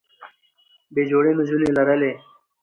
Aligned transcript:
بې 0.93 1.01
جوړې 1.09 1.31
نجونې 1.39 1.69
لرلې 1.77 2.11